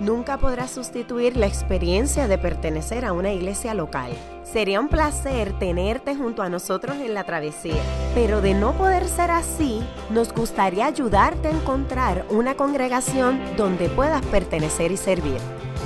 [0.00, 4.12] nunca podrá sustituir la experiencia de pertenecer a una iglesia local.
[4.44, 7.82] Sería un placer tenerte junto a nosotros en la travesía,
[8.14, 14.24] pero de no poder ser así, nos gustaría ayudarte a encontrar una congregación donde puedas
[14.26, 15.38] pertenecer y servir.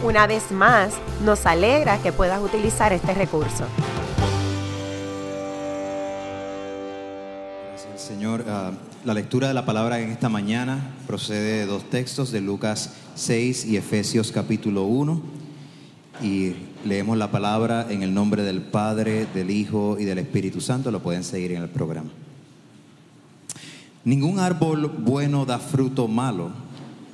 [0.02, 3.64] Una vez más, nos alegra que puedas utilizar este recurso.
[7.68, 8.44] Gracias, Señor.
[8.48, 8.70] Ah,
[9.04, 13.64] la lectura de la palabra en esta mañana procede de dos textos de Lucas 6
[13.64, 15.22] y Efesios capítulo 1.
[16.22, 16.52] Y
[16.84, 20.90] leemos la palabra en el nombre del Padre, del Hijo y del Espíritu Santo.
[20.90, 22.10] Lo pueden seguir en el programa.
[24.04, 26.50] Ningún árbol bueno da fruto malo,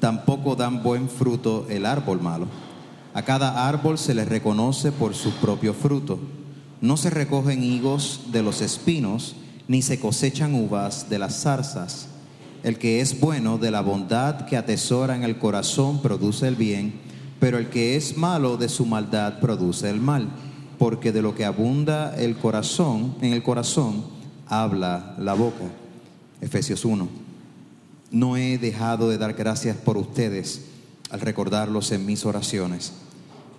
[0.01, 2.49] tampoco dan buen fruto el árbol malo.
[3.15, 6.19] A cada árbol se le reconoce por su propio fruto.
[6.81, 9.37] No se recogen higos de los espinos,
[9.69, 12.09] ni se cosechan uvas de las zarzas.
[12.63, 16.95] El que es bueno de la bondad que atesora en el corazón produce el bien,
[17.39, 20.29] pero el que es malo de su maldad produce el mal,
[20.79, 24.05] porque de lo que abunda el corazón, en el corazón
[24.47, 25.65] habla la boca.
[26.41, 27.09] Efesios 1.
[28.11, 30.63] No he dejado de dar gracias por ustedes
[31.11, 32.93] al recordarlos en mis oraciones.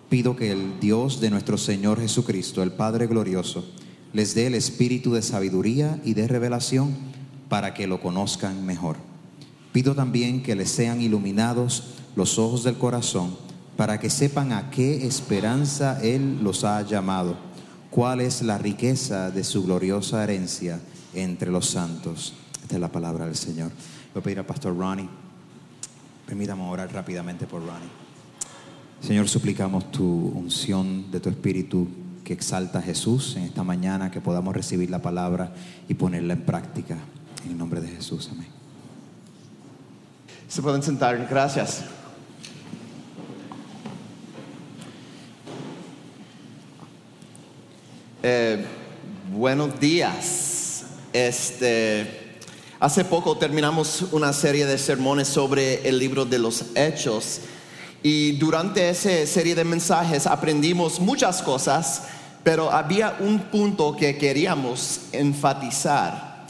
[0.10, 3.66] Pido que el Dios de nuestro Señor Jesucristo, el Padre glorioso,
[4.14, 6.96] les dé el espíritu de sabiduría y de revelación
[7.50, 8.98] para que lo conozcan mejor.
[9.72, 13.36] Pido también que les sean iluminados los ojos del corazón
[13.76, 17.38] para que sepan a qué esperanza Él los ha llamado,
[17.92, 20.80] cuál es la riqueza de su gloriosa herencia
[21.14, 22.34] entre los santos.
[22.64, 23.72] Esta es la palabra del Señor.
[24.14, 25.08] Voy a pedir al pastor Ronnie,
[26.26, 27.90] permítame orar rápidamente por Ronnie.
[29.00, 31.88] Señor, suplicamos tu unción de tu espíritu
[32.28, 35.54] que exalta a Jesús en esta mañana, que podamos recibir la palabra
[35.88, 36.98] y ponerla en práctica.
[37.46, 38.50] En el nombre de Jesús, amén.
[40.50, 41.86] Se pueden sentar, gracias.
[48.22, 48.66] Eh,
[49.32, 50.84] buenos días.
[51.14, 52.40] Este,
[52.78, 57.40] hace poco terminamos una serie de sermones sobre el libro de los Hechos
[58.04, 62.04] y durante esa serie de mensajes aprendimos muchas cosas,
[62.48, 66.46] pero había un punto que queríamos enfatizar.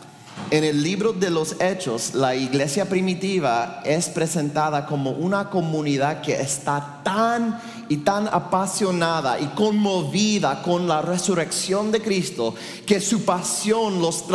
[0.52, 6.40] En el libro de los Hechos, la iglesia primitiva es presentada como una comunidad que
[6.40, 7.60] está tan
[7.90, 12.54] y tan apasionada y conmovida con la resurrección de Cristo
[12.86, 14.26] que su pasión los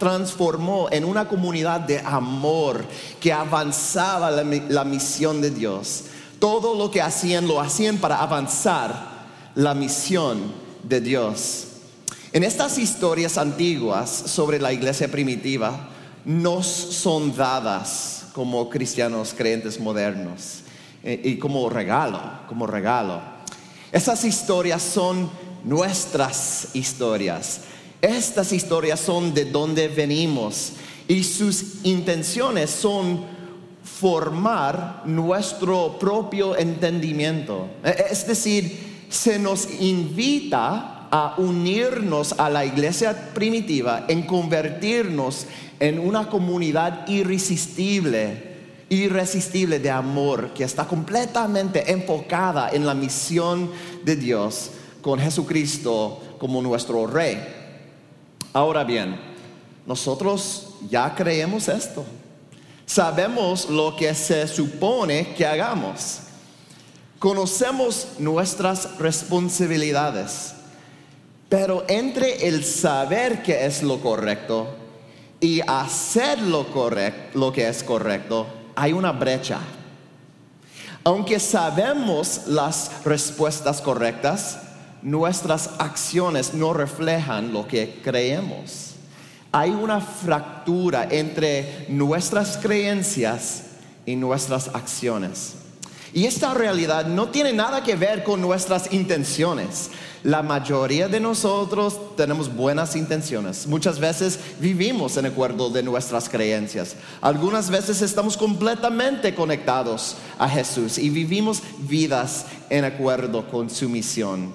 [0.00, 2.84] transformó en una comunidad de amor
[3.20, 6.06] que avanzaba la, misión de Dios.
[6.40, 9.15] Todo lo que hacían lo hacían para avanzar
[9.56, 10.52] la misión
[10.82, 11.64] de Dios.
[12.32, 15.88] En estas historias antiguas sobre la iglesia primitiva
[16.26, 20.60] nos son dadas como cristianos creyentes modernos
[21.02, 23.22] eh, y como regalo, como regalo.
[23.90, 25.30] Esas historias son
[25.64, 27.62] nuestras historias.
[28.02, 30.72] Estas historias son de donde venimos
[31.08, 33.24] y sus intenciones son
[33.82, 37.70] formar nuestro propio entendimiento.
[37.82, 45.46] E, es decir, se nos invita a unirnos a la iglesia primitiva, en convertirnos
[45.80, 48.56] en una comunidad irresistible,
[48.88, 53.70] irresistible de amor, que está completamente enfocada en la misión
[54.04, 57.42] de Dios con Jesucristo como nuestro rey.
[58.52, 59.18] Ahora bien,
[59.86, 62.04] nosotros ya creemos esto.
[62.84, 66.20] Sabemos lo que se supone que hagamos.
[67.26, 70.54] Conocemos nuestras responsabilidades
[71.48, 74.68] pero entre el saber que es lo correcto
[75.40, 79.58] y hacer lo, correcto, lo que es correcto, hay una brecha.
[81.02, 84.60] Aunque sabemos las respuestas correctas,
[85.02, 88.94] nuestras acciones no reflejan lo que creemos.
[89.50, 93.62] Hay una fractura entre nuestras creencias
[94.04, 95.65] y nuestras acciones.
[96.12, 99.90] Y esta realidad no tiene nada que ver con nuestras intenciones.
[100.22, 103.66] La mayoría de nosotros tenemos buenas intenciones.
[103.66, 106.96] Muchas veces vivimos en acuerdo de nuestras creencias.
[107.20, 114.52] Algunas veces estamos completamente conectados a Jesús y vivimos vidas en acuerdo con su misión.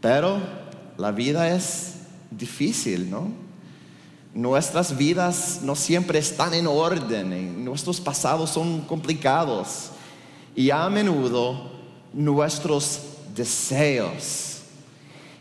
[0.00, 0.38] Pero
[0.96, 1.94] la vida es
[2.30, 3.28] difícil, ¿no?
[4.34, 9.90] Nuestras vidas no siempre están en orden, nuestros pasados son complicados
[10.56, 11.70] Y a menudo
[12.12, 13.00] nuestros
[13.34, 14.60] deseos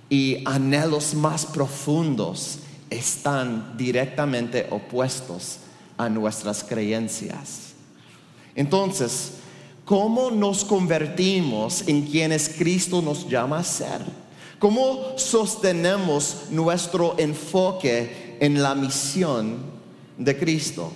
[0.10, 5.58] y anhelos más profundos están directamente opuestos
[5.98, 7.74] a nuestras creencias.
[8.56, 9.34] Entonces,
[9.86, 14.02] ¿cómo nos convertimos en quienes Cristo nos llama a ser?
[14.60, 19.58] ¿Cómo sostenemos nuestro enfoque en la misión
[20.18, 20.92] de Cristo?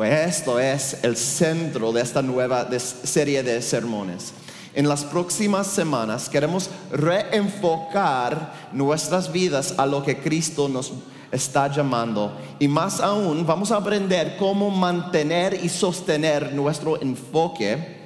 [0.00, 4.32] Pues esto es el centro de esta nueva serie de sermones.
[4.72, 10.94] En las próximas semanas queremos reenfocar nuestras vidas a lo que Cristo nos
[11.30, 12.32] está llamando.
[12.58, 17.98] Y más aún, vamos a aprender cómo mantener y sostener nuestro enfoque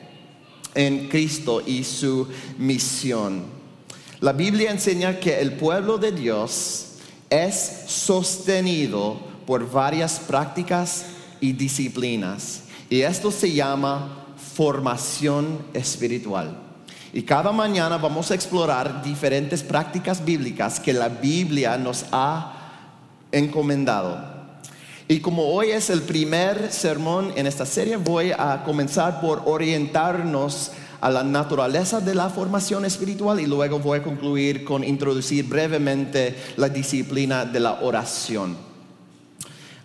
[0.75, 2.27] en Cristo y su
[2.59, 3.45] misión.
[4.19, 6.87] La Biblia enseña que el pueblo de Dios
[7.31, 11.05] es sostenido por varias prácticas
[11.41, 12.63] y disciplinas.
[12.91, 16.57] Y esto se llama formación espiritual.
[17.13, 22.55] Y cada mañana vamos a explorar diferentes prácticas bíblicas que la Biblia nos ha
[23.31, 24.35] encomendado.
[25.07, 30.73] Y como hoy es el primer sermón en esta serie, voy a comenzar por orientarnos
[31.01, 36.35] a la naturaleza de la formación espiritual y luego voy a concluir con introducir brevemente
[36.57, 38.74] la disciplina de la oración.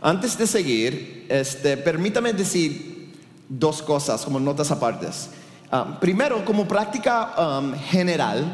[0.01, 3.13] Antes de seguir, este, permítame decir
[3.49, 5.29] dos cosas como notas apartes.
[5.71, 8.45] Ah, primero, como práctica um, general,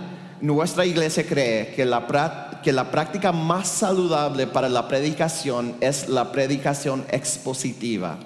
[0.42, 6.32] nuestra iglesia cree que la, que la práctica más saludable para la predicación es la
[6.32, 8.18] predicación expositiva.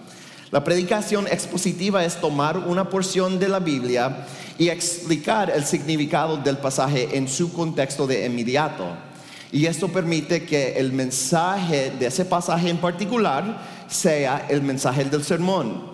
[0.52, 4.26] La predicación expositiva es tomar una porción de la Biblia
[4.58, 9.09] y explicar el significado del pasaje en su contexto de inmediato.
[9.52, 15.24] Y esto permite que el mensaje de ese pasaje en particular sea el mensaje del
[15.24, 15.90] sermón.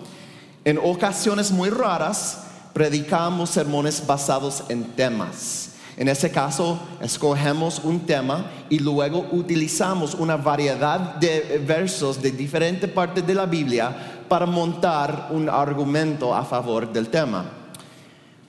[0.64, 2.42] En ocasiones muy raras,
[2.74, 5.70] predicamos sermones basados en temas.
[5.96, 12.90] En ese caso, escogemos un tema y luego utilizamos una variedad de versos de diferentes
[12.90, 17.46] partes de la Biblia para montar un argumento a favor del tema.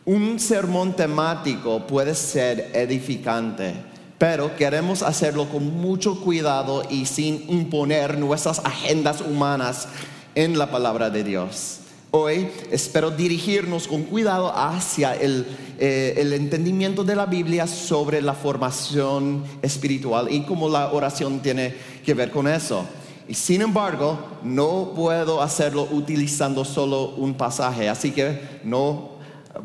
[0.04, 3.76] Un sermón temático puede ser edificante,
[4.18, 9.88] pero queremos hacerlo con mucho cuidado y sin imponer nuestras agendas humanas
[10.34, 11.80] en la palabra de Dios.
[12.12, 19.44] Hoy espero dirigirnos con cuidado hacia eh, el, entendimiento de la Biblia sobre la formación
[19.62, 21.76] espiritual y cómo la oración tiene
[22.06, 22.86] que ver con eso.
[23.28, 29.18] Y sin embargo, no puedo hacerlo utilizando solo un pasaje, así que no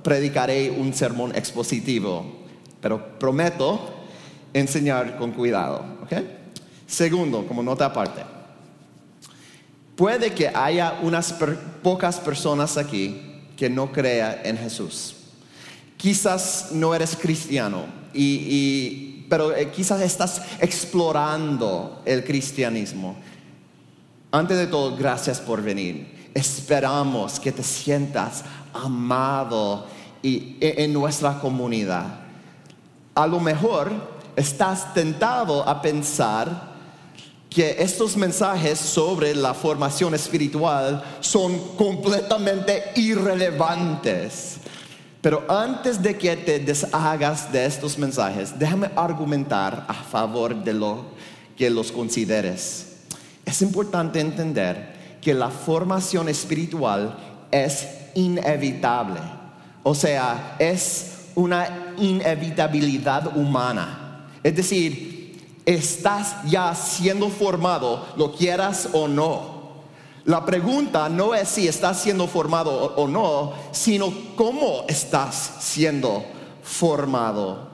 [0.02, 2.26] predicaré un sermón expositivo,
[2.80, 4.01] pero prometo
[4.54, 5.84] enseñar con cuidado.
[6.86, 8.22] Segundo, como nota aparte.
[9.96, 11.34] Puede que haya unas
[11.82, 13.20] pocas personas aquí
[13.56, 15.16] que no crean en Jesús.
[15.96, 17.84] Quizás no eres cristiano,
[19.28, 23.16] pero eh, quizás estás explorando el cristianismo.
[24.30, 26.30] Antes de todo, gracias por venir.
[26.34, 29.86] Esperamos que te sientas amado
[30.22, 32.20] y, e, en nuestra comunidad.
[33.14, 33.92] A lo mejor
[34.36, 36.72] estás tentado a pensar
[37.48, 44.56] que estos mensajes sobre la formación espiritual son completamente irrelevantes.
[45.20, 51.04] Pero antes de que te deshagas de estos mensajes, déjame argumentar a favor de lo
[51.56, 52.96] que los consideres.
[53.44, 57.16] Es importante entender que la formación espiritual
[57.50, 59.20] es inevitable.
[59.82, 64.01] O sea, es una inevitabilidad humana.
[64.42, 69.62] Es decir, estás ya siendo formado, lo quieras o no.
[70.24, 76.24] La pregunta no es si estás siendo formado o no, sino cómo estás siendo
[76.62, 77.70] formado.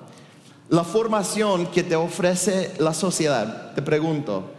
[0.71, 4.51] La formación que te ofrece la sociedad, te pregunto,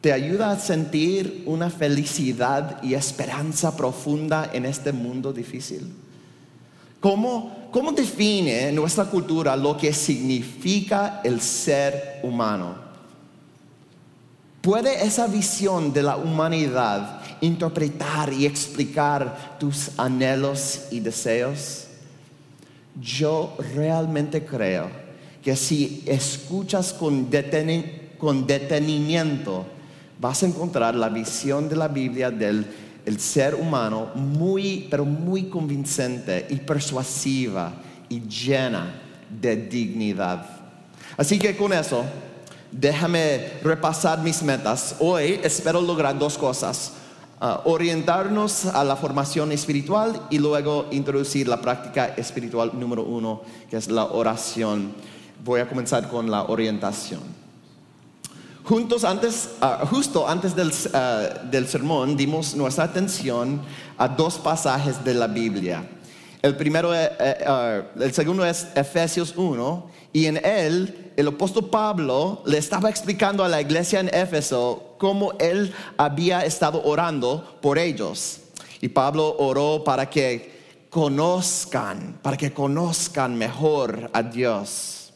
[0.00, 5.92] ¿te ayuda a sentir una felicidad y esperanza profunda en este mundo difícil?
[7.00, 7.61] ¿Cómo,
[7.92, 12.74] define nuestra cultura lo que significa el ser humano?
[14.60, 21.86] ¿Puede esa visión de la humanidad interpretar y explicar tus anhelos y deseos?
[23.00, 24.88] Yo realmente creo
[25.42, 27.28] que si escuchas con,
[28.18, 29.66] con detenimiento,
[30.20, 32.64] vas a encontrar la visión de la Biblia del
[33.04, 37.72] el ser humano muy, pero muy convincente y persuasiva
[38.08, 38.94] y llena
[39.28, 40.46] de dignidad.
[41.16, 42.04] Así que con eso,
[42.70, 44.96] déjame repasar mis metas.
[45.00, 46.92] Hoy espero lograr dos cosas.
[47.40, 53.76] ah, orientarnos a la formación espiritual y luego introducir la práctica espiritual número uno, que
[53.76, 54.92] es la oración.
[55.44, 57.41] Voy a comenzar con la orientación.
[58.64, 63.60] Juntos antes, ah, justo antes del, ah, del sermón dimos nuestra atención
[63.98, 65.84] a dos pasajes de la Biblia.
[66.40, 72.42] El primero, eh, eh, el segundo es Efesios 1 y en él el apóstol Pablo
[72.46, 78.42] le estaba explicando a la iglesia en Éfeso cómo él había estado orando por ellos.
[78.80, 85.12] Y Pablo oró para que conozcan, para que conozcan mejor a Dios.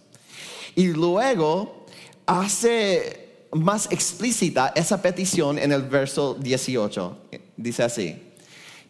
[0.75, 1.87] Y luego
[2.27, 3.26] hace
[3.63, 7.19] más explícita esa petición en el verso 18.
[7.57, 8.23] Dice así.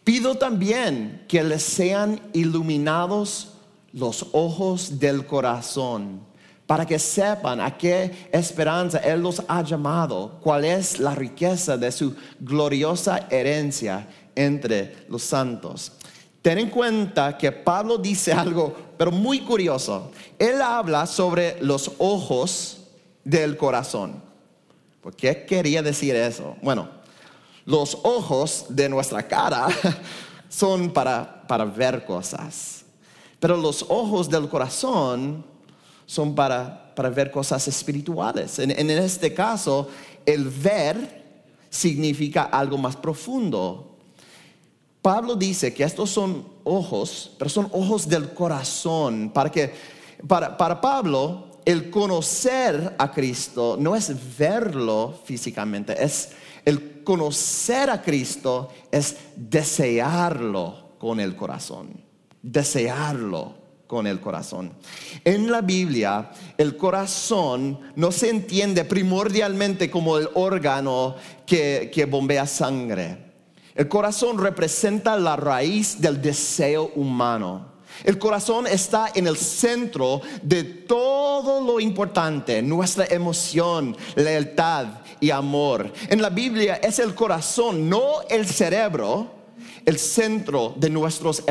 [0.03, 3.53] Pido también que les sean iluminados
[3.91, 6.21] los ojos del corazón
[6.65, 11.91] para que sepan a qué esperanza Él los ha llamado, cuál es la riqueza de
[11.91, 15.93] su gloriosa herencia entre los santos.
[16.41, 20.11] Ten en cuenta que Pablo dice algo, pero muy curioso.
[20.37, 22.77] Él habla sobre los ojos
[23.23, 24.26] del corazón.
[25.07, 26.57] ¿Por qué quería decir eso?
[26.61, 26.89] Bueno,
[27.63, 29.69] los ojos de nuestra cara
[30.49, 32.83] son para, ver cosas,
[33.39, 35.45] pero los ojos del corazón
[36.05, 38.59] son para, ver cosas espirituales.
[38.59, 39.87] En, en este caso,
[40.25, 43.95] el ver significa algo más profundo.
[45.01, 49.73] Pablo dice que estos son ojos, pero son ojos del corazón, para que
[50.27, 56.29] para, para, Pablo el conocer a Cristo no es verlo físicamente, es
[56.63, 61.89] el conocer a Cristo es desearlo con el corazón.
[62.41, 63.55] Desearlo
[63.85, 64.71] con el corazón.
[65.25, 73.17] En la Biblia, el corazón no se entiende primordialmente como el órgano que, bombea sangre.
[73.75, 77.76] El corazón representa la raíz del deseo humano.
[78.03, 84.87] El corazón está en el centro de todo lo importante, nuestra emoción, lealtad
[85.19, 85.91] y amor.
[86.09, 89.31] En la Biblia es el corazón, no el cerebro,
[89.85, 91.43] el centro de nuestros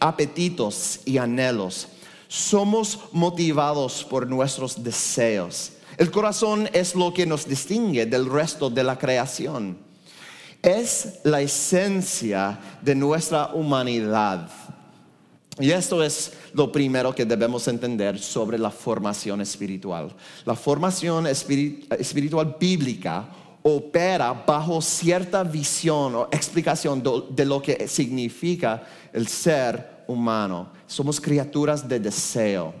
[0.00, 1.88] apetitos y anhelos.
[2.28, 5.72] Somos motivados por nuestros deseos.
[5.96, 9.78] El corazón es lo que nos distingue del resto de la creación.
[10.60, 14.48] Es la esencia de nuestra humanidad.
[15.60, 20.12] Y esto es lo primero que debemos entender sobre la formación espiritual.
[20.44, 23.28] La formación espiritual bíblica
[23.62, 28.82] opera bajo cierta visión o explicación de lo que significa
[29.12, 30.72] el ser humano.
[30.88, 32.74] Somos criaturas de deseo.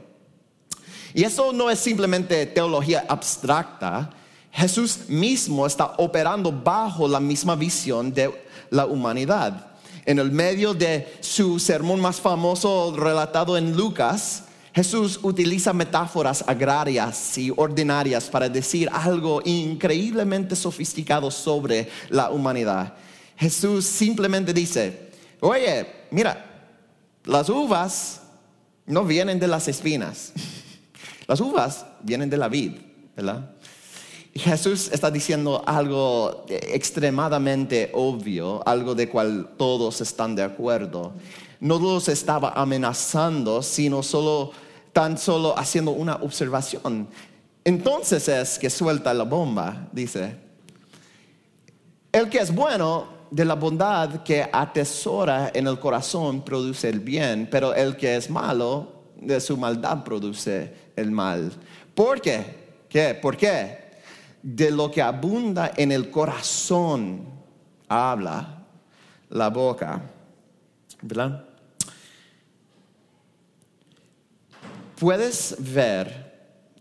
[1.14, 4.10] Y eso no es simplemente teología abstracta.
[4.50, 8.32] Jesús mismo está operando bajo la misma visión de
[8.70, 9.73] la humanidad
[10.06, 14.44] en el medio de su sermón más famoso relatado en Lucas,
[14.74, 22.94] Jesús utiliza metáforas agrarias y ordinarias para decir algo increíblemente sofisticado sobre la humanidad.
[23.36, 26.44] Jesús simplemente dice, oye, mira,
[27.24, 28.22] las uvas
[28.86, 30.32] no vienen de las espinas,
[31.26, 32.72] las uvas vienen de la vid,
[33.16, 33.53] ¿verdad?
[34.34, 41.12] Jesús está diciendo algo extremadamente obvio, algo de cual todos están de acuerdo.
[41.60, 44.50] No los estaba amenazando, sino solo,
[44.92, 47.08] tan solo haciendo una observación.
[47.64, 50.36] Entonces es que suelta la bomba, dice.
[52.10, 57.48] El que es bueno de la bondad que atesora en el corazón produce el bien,
[57.50, 61.52] pero el que es malo de su maldad produce el mal.
[61.94, 62.64] ¿Por qué?
[62.88, 63.14] ¿Qué?
[63.14, 63.83] ¿Por qué?
[64.44, 67.24] De lo que abunda en el corazón
[67.88, 68.62] habla
[69.30, 70.02] la boca.
[71.00, 71.46] ¿Verdad?
[74.96, 76.32] Puedes ver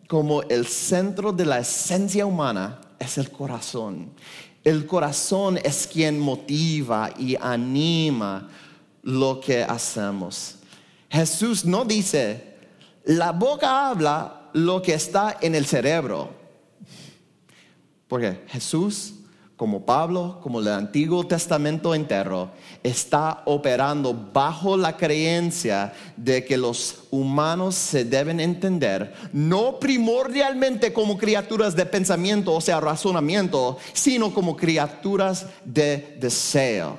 [0.10, 4.12] como el centro de la esencia humana es el corazón.
[4.62, 8.50] El corazón es quien motiva y anima
[9.03, 10.55] lo que hacemos.
[11.10, 12.55] Jesús no dice,
[13.05, 16.43] la boca habla lo que está en el cerebro.
[18.13, 19.15] Porque Jesús,
[19.58, 22.51] como Pablo, como el Antiguo Testamento entero,
[22.84, 31.17] está operando bajo la creencia de que los humanos se deben entender, no primordialmente como
[31.17, 36.98] criaturas de pensamiento, o sea, razonamiento, sino como criaturas de deseo.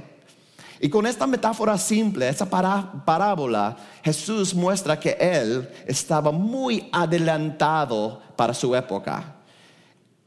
[0.81, 8.53] Y con esta metáfora simple, esta parábola, Jesús muestra que Él estaba muy adelantado para
[8.53, 9.34] su época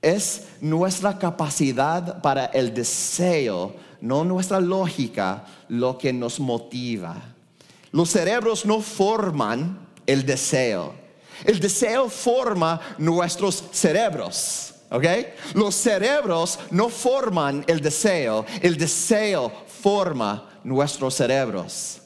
[0.02, 7.16] es nuestra capacidad para el deseo no nuestra lógica, lo que nos motiva.
[7.92, 10.94] Los cerebros no forman el deseo.
[11.44, 14.74] El deseo forma nuestros cerebros.
[14.90, 15.06] ¿Ok?
[15.54, 19.52] Los cerebros no forman el deseo, el deseo
[19.82, 22.02] forma nuestros cerebros.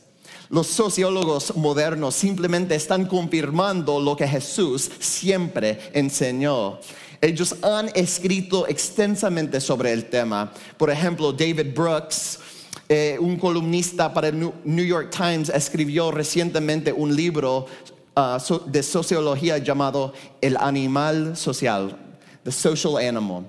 [0.50, 6.80] Los sociólogos modernos simplemente están confirmando lo que Jesús siempre enseñó.
[7.22, 10.52] Ellos han escrito extensamente sobre el tema.
[10.76, 12.40] Por ejemplo, David Brooks,
[12.90, 17.68] eh, un columnista para el New York Times, escribió recientemente un libro
[18.16, 21.96] ah, de sociología llamado El animal social,
[22.44, 23.46] The Social Animal.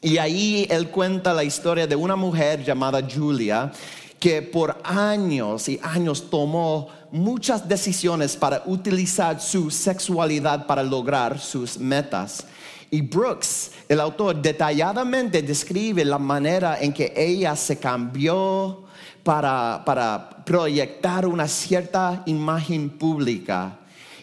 [0.00, 3.70] Y ahí él cuenta la historia de una mujer llamada Julia
[4.18, 11.78] que por años y años tomó muchas decisiones para utilizar su sexualidad para lograr sus
[11.78, 12.46] metas.
[12.90, 18.84] Y Brooks, el autor, detalladamente describe la manera en que ella se cambió
[19.22, 23.78] para, para proyectar una cierta imagen pública.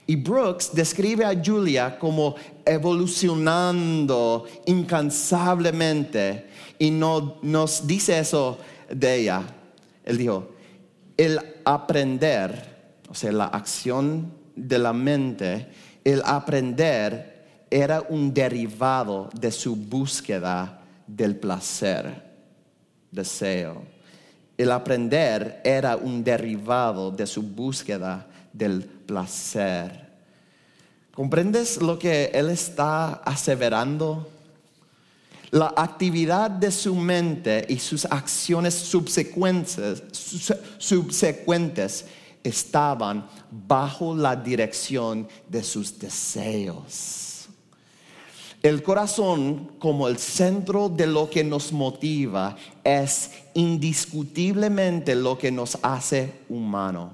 [0.08, 9.44] Y Brooks describe a Julia como evolucionando incansablemente y no, nos dice eso de ella.
[10.04, 10.50] Él dijo,
[11.18, 15.68] el aprender, o sea, la acción de la mente,
[16.04, 17.35] el aprender
[17.76, 22.24] era un derivado de su búsqueda del placer,
[23.12, 23.84] deseo.
[24.58, 30.08] El aprender era un derivado de su búsqueda del placer.
[31.14, 34.26] ¿Comprendes lo que él está aseverando?
[35.52, 40.02] La actividad de su mente y sus acciones subsecuentes,
[40.78, 42.06] subsecuentes
[42.42, 47.35] estaban bajo la dirección de sus deseos.
[48.66, 55.78] El corazón como el centro de lo que nos motiva es indiscutiblemente lo que nos
[55.84, 57.12] hace humano.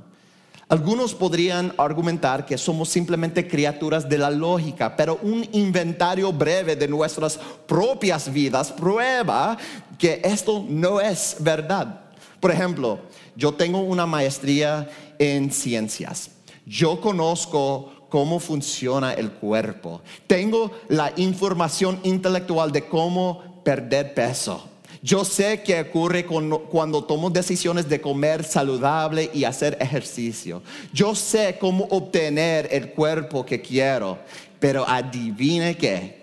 [0.70, 6.88] Algunos podrían argumentar que somos simplemente criaturas de la lógica, pero un inventario breve de
[6.88, 7.38] nuestras
[7.68, 9.58] propias vidas prueba
[10.00, 12.00] que esto no es verdad.
[12.40, 13.00] Por ejemplo,
[13.36, 16.32] yo tengo una maestría en ciencias.
[16.66, 20.02] Yo conozco cómo funciona el cuerpo.
[20.28, 24.68] Tengo la información intelectual de cómo perder peso.
[25.02, 30.62] Yo sé qué ocurre cuando tomo decisiones de comer saludable y hacer ejercicio.
[30.94, 34.20] Yo sé cómo obtener el cuerpo que quiero.
[34.60, 36.22] Pero adivine qué.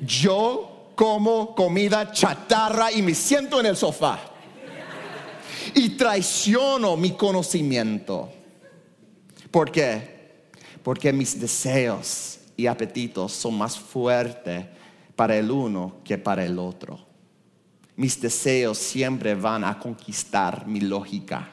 [0.00, 4.18] Yo como comida chatarra y me siento en el sofá.
[5.74, 8.41] Y traiciono mi conocimiento.
[9.52, 10.48] ¿Por qué?
[10.82, 14.64] Porque mis deseos y apetitos son más fuertes
[15.14, 16.98] para el uno que para el otro.
[17.96, 21.50] Mis deseos siempre van a conquistar mi lógica.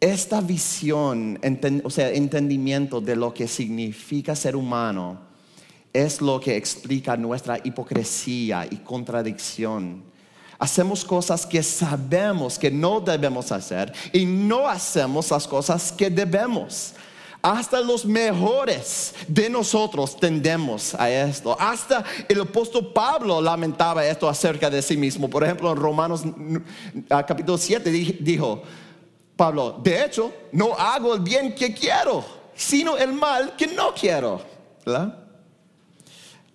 [0.00, 1.38] Esta visión,
[1.84, 5.20] o sea, entendimiento de lo que significa ser humano,
[5.92, 10.09] es lo que explica nuestra hipocresía y contradicción
[10.60, 16.92] Hacemos cosas que sabemos que no debemos hacer y no hacemos las cosas que debemos.
[17.40, 21.56] Hasta los mejores de nosotros tendemos a esto.
[21.58, 25.30] Hasta el apóstol Pablo lamentaba esto acerca de sí mismo.
[25.30, 26.24] Por ejemplo, en Romanos
[27.08, 28.62] capítulo 7 dijo,
[29.36, 32.22] Pablo, de hecho, no hago el bien que quiero,
[32.54, 34.42] sino el mal que no quiero.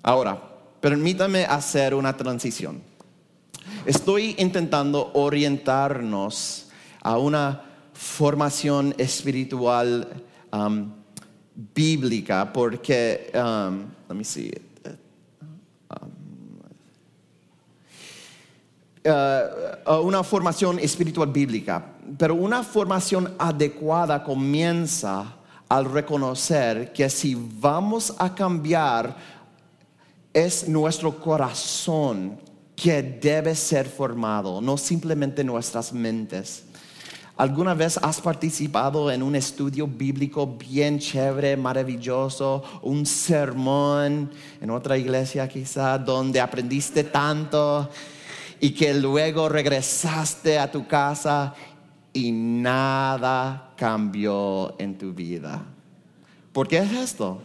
[0.04, 0.40] Ahora,
[0.80, 2.94] permítame hacer una transición.
[3.86, 6.68] Estoy intentando orientarnos
[7.02, 7.62] a una
[7.94, 10.08] formación espiritual
[10.52, 10.92] um,
[11.74, 14.52] bíblica porque, um, let me see.
[15.90, 16.12] Um,
[19.06, 21.84] uh, una formación espiritual bíblica,
[22.18, 25.38] pero una formación adecuada comienza
[25.70, 29.16] al reconocer que si vamos a cambiar
[30.34, 32.38] es nuestro corazón
[32.76, 36.64] que debe ser formado, no simplemente nuestras mentes.
[37.38, 44.98] ¿Alguna vez has participado en un estudio bíblico bien chévere, maravilloso, un sermón en otra
[44.98, 47.90] iglesia quizá, donde aprendiste tanto
[48.62, 51.54] y que luego regresaste a tu casa
[52.14, 55.62] y nada cambió en tu vida?
[56.54, 57.42] ¿Por qué es esto?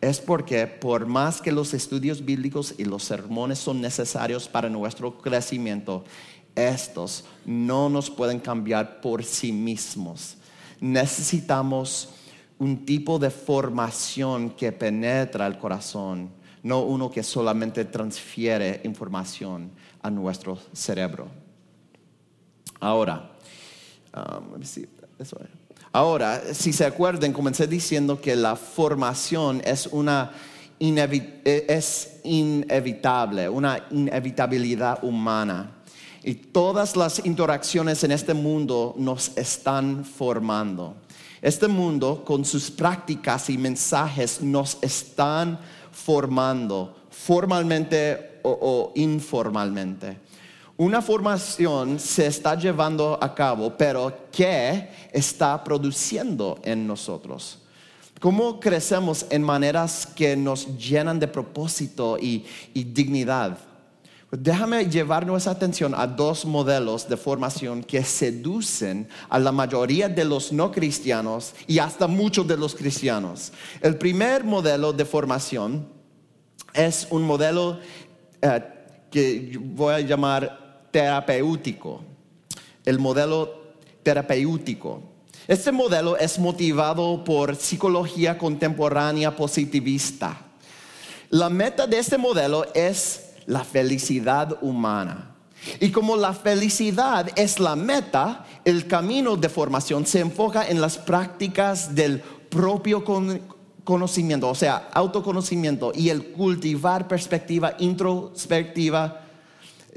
[0.00, 5.18] Es porque por más que los estudios bíblicos y los sermones son necesarios para nuestro
[5.18, 6.04] crecimiento,
[6.54, 10.36] estos no nos pueden cambiar por sí mismos.
[10.80, 12.10] Necesitamos
[12.58, 16.30] un tipo de formación que penetra el corazón,
[16.62, 19.70] no uno que solamente transfiere información
[20.02, 21.28] a nuestro cerebro.
[22.80, 23.35] Ahora,
[24.16, 24.60] um,
[25.92, 30.32] Ahora, si se acuerdan, comencé diciendo que la formación es una
[30.78, 35.72] es inevitable, una inevitabilidad humana.
[36.22, 40.96] Y todas las interacciones en este mundo nos están formando.
[41.40, 45.58] Este mundo con sus prácticas y mensajes nos están
[45.92, 50.18] formando formalmente o, informalmente.
[50.78, 57.60] Una formación se está llevando a cabo, pero ¿qué está produciendo en nosotros?
[58.20, 63.56] ¿Cómo crecemos en maneras que nos llenan de propósito y, dignidad?
[64.30, 70.26] Déjame llevar nuestra atención a dos modelos de formación que seducen a la mayoría de
[70.26, 73.50] los no cristianos y hasta muchos de los cristianos.
[73.80, 75.88] El primer modelo de formación
[76.74, 77.78] es un modelo
[78.42, 78.60] eh,
[79.10, 80.65] que voy a llamar
[80.96, 82.00] terapéutico,
[82.82, 85.02] el modelo terapéutico.
[85.46, 90.40] Este modelo es motivado por psicología contemporánea positivista.
[91.28, 95.34] La meta de este modelo es la felicidad humana.
[95.80, 100.96] Y como la felicidad es la meta, el camino de formación se enfoca en las
[100.96, 103.04] prácticas del propio
[103.84, 109.25] conocimiento, o sea, autoconocimiento y el cultivar perspectiva introspectiva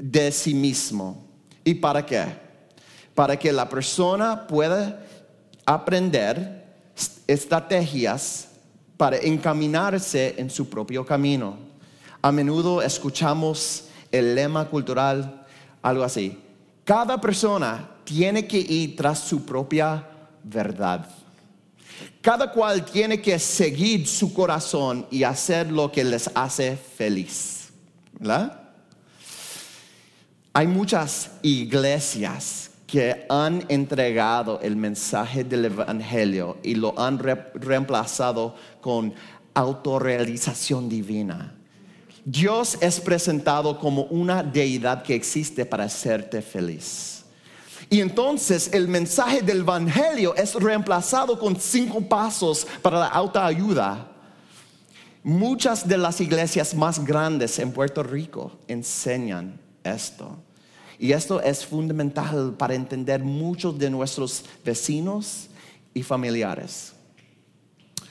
[0.00, 1.26] de sí mismo.
[1.64, 2.24] ¿Y para qué?
[3.14, 5.04] Para que la persona pueda
[5.66, 6.64] aprender
[7.26, 8.48] estrategias
[8.96, 11.56] para encaminarse en su propio camino.
[12.22, 15.46] A menudo escuchamos el lema cultural,
[15.80, 16.38] algo así.
[16.84, 20.06] Cada persona tiene que ir tras su propia
[20.42, 21.08] verdad.
[22.20, 27.70] Cada cual tiene que seguir su corazón y hacer lo que les hace feliz.
[28.18, 28.59] ¿Verdad?
[30.52, 39.14] Hay muchas iglesias que han entregado el mensaje del Evangelio y lo han reemplazado con
[39.54, 41.54] autorrealización divina.
[42.24, 47.24] Dios es presentado como una deidad que existe para hacerte feliz.
[47.88, 54.08] Y entonces el mensaje del Evangelio es reemplazado con cinco pasos para la autoayuda.
[55.22, 60.36] Muchas de las iglesias más grandes en Puerto Rico enseñan esto.
[60.98, 65.48] Y esto es fundamental para entender muchos de nuestros vecinos
[65.94, 66.92] y familiares.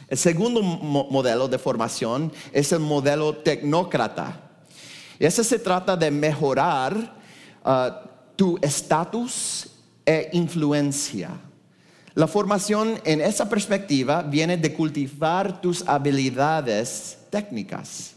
[0.08, 4.41] El segundo modelo de formación es el modelo tecnócrata.
[5.19, 7.15] Ese se trata de mejorar
[7.63, 9.67] uh, tu estatus
[10.03, 11.29] e influencia.
[12.15, 18.15] La formación en esa perspectiva viene de cultivar tus habilidades técnicas.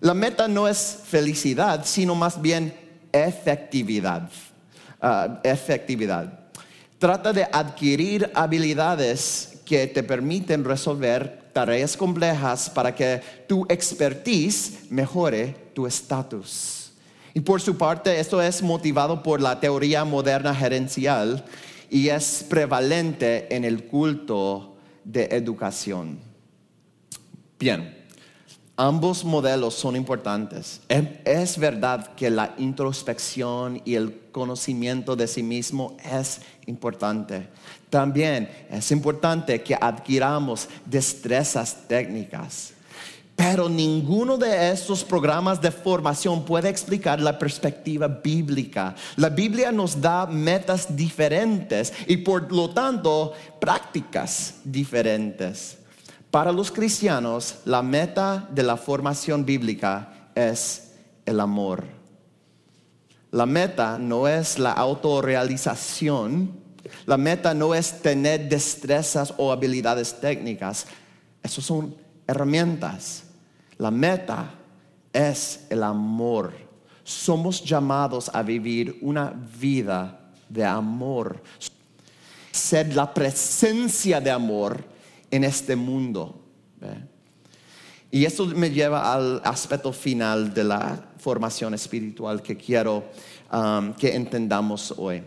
[0.00, 2.72] La meta no es felicidad, sino más bien
[3.12, 4.30] efectividad.
[5.00, 6.38] Ah, efectividad.
[6.98, 15.54] Trata de adquirir habilidades que te permiten resolver tareas complejas para que tu expertise mejore
[15.74, 16.92] tu estatus.
[17.34, 21.44] Y por su parte, esto es motivado por la teoría moderna gerencial
[21.90, 26.18] y es prevalente en el culto de educación.
[27.58, 27.97] Bien,
[28.80, 30.80] Ambos modelos son importantes.
[30.88, 37.48] Es verdad que la introspección y el conocimiento de sí mismo es importante.
[37.90, 42.72] También es importante que adquiramos destrezas técnicas.
[43.34, 48.94] Pero ninguno de estos programas de formación puede explicar la perspectiva bíblica.
[49.16, 55.77] La Biblia nos da metas diferentes y por lo tanto prácticas diferentes.
[56.30, 60.92] Para los cristianos, la meta de la formación bíblica es
[61.24, 61.84] el amor.
[63.30, 66.52] La meta no es la autorrealización,
[67.06, 70.86] la meta no es tener destrezas o habilidades técnicas,
[71.42, 71.94] Esas son
[72.26, 73.22] herramientas.
[73.78, 74.50] La meta
[75.12, 76.52] es el amor.
[77.04, 81.40] Somos llamados a vivir una vida de amor.
[82.50, 84.84] Ser la presencia de amor
[85.30, 86.40] en este mundo.
[88.10, 93.04] Y esto me lleva al aspecto final de la formación espiritual que quiero
[93.52, 95.22] um, que entendamos hoy.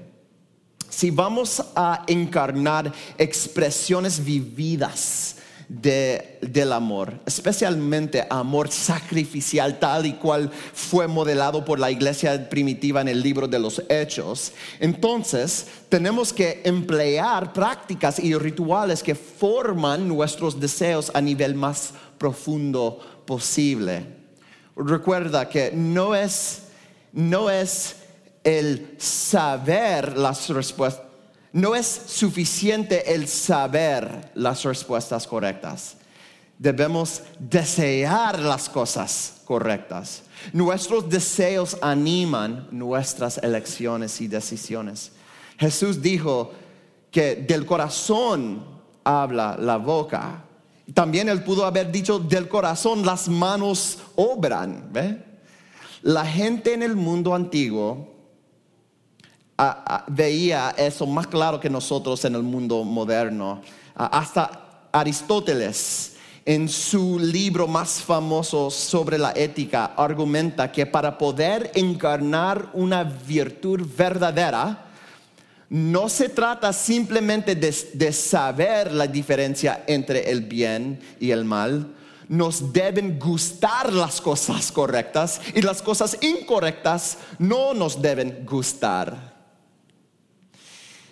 [0.89, 5.37] Si vamos a encarnar expresiones vividas
[5.71, 13.07] del amor, especialmente amor sacrificial tal y cual fue modelado por la iglesia primitiva en
[13.07, 20.59] el libro de los Hechos, entonces tenemos que emplear prácticas y rituales que forman nuestros
[20.59, 24.05] deseos a nivel más profundo posible.
[24.75, 26.63] Recuerda que no es,
[27.13, 27.95] no es
[28.43, 31.10] el saber las respuestas,
[31.53, 35.97] no es suficiente el saber las respuestas correctas.
[36.57, 40.23] Debemos desear las cosas correctas.
[40.53, 45.11] Nuestros deseos animan nuestras elecciones y decisiones.
[45.57, 46.51] Jesús dijo
[47.09, 48.63] que del corazón
[49.03, 50.45] habla la boca.
[50.93, 54.91] También él pudo haber dicho del corazón las manos obran.
[56.01, 58.10] La gente en el mundo antiguo
[60.07, 63.61] veía eso más claro que nosotros en el mundo moderno.
[63.95, 72.69] hasta Aristóteles, en su libro más famoso sobre la ética, argumenta que para poder encarnar
[72.73, 74.85] una virtud verdadera,
[75.69, 81.87] no se trata simplemente de, de, saber la diferencia entre el bien y el mal.
[82.27, 89.30] Nos deben gustar las cosas correctas y las cosas incorrectas no nos deben gustar.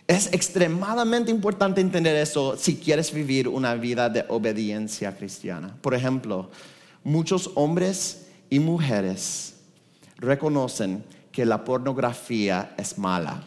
[0.10, 5.78] Es extremadamente importante entender eso si quieres vivir una vida de obediencia cristiana.
[5.82, 6.50] Por ejemplo,
[7.04, 9.54] muchos hombres y mujeres
[10.18, 13.44] reconocen que la pornografía es mala.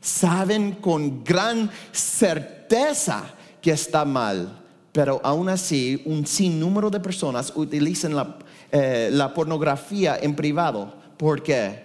[0.00, 8.16] Saben con gran certeza que está mal, pero aún así un sinnúmero de personas utilizan
[8.16, 8.36] la,
[8.72, 10.92] eh, la pornografía en privado.
[11.16, 11.84] ¿Por qué?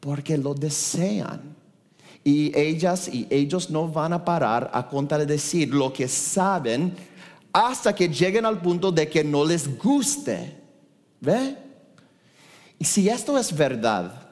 [0.00, 1.59] Porque lo desean
[2.22, 6.94] y ellas y ellos no van a parar a contradecir lo que saben
[7.52, 10.56] hasta que lleguen al punto de que no les guste.
[11.20, 11.56] ¿Ve?
[12.78, 14.28] Y si esto es verdad,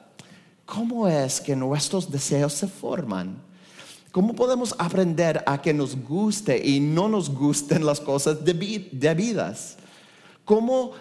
[0.65, 3.41] ¿cómo es que nuestros deseos se forman?
[4.11, 9.77] ¿Cómo podemos aprender a que nos guste y no nos gusten las cosas debidas?
[10.45, 10.93] ¿Cómo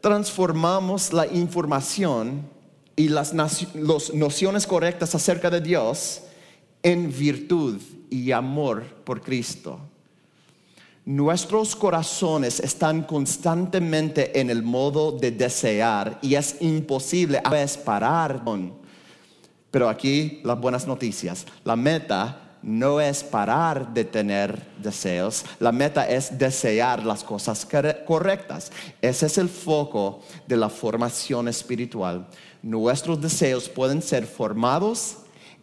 [0.00, 2.48] transformamos la información
[2.96, 6.22] y las nociones correctas acerca de Dios
[6.86, 9.80] en virtud y amor por Cristo.
[11.04, 18.40] Nuestros corazones están constantemente en el modo de desear y es imposible a veces parar.
[19.72, 21.44] Pero aquí las buenas noticias.
[21.64, 27.66] La meta no es parar de tener deseos, la meta es desear las cosas
[28.06, 28.70] correctas.
[29.02, 32.28] Ese es el foco de la formación espiritual.
[32.62, 35.16] Nuestros deseos pueden ser formados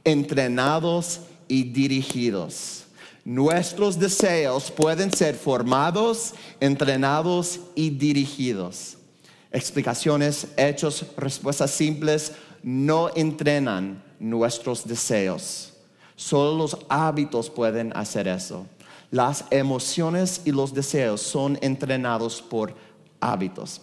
[0.04, 2.86] entrenados y dirigidos.
[3.26, 8.98] Nuestros deseos pueden ser formados, entrenados y dirigidos.
[9.52, 15.74] Explicaciones, hechos, respuestas simples no entrenan nuestros deseos.
[16.16, 18.66] Solo los hábitos pueden hacer eso.
[19.12, 22.74] Las emociones y los deseos son entrenados por
[23.20, 23.82] hábitos.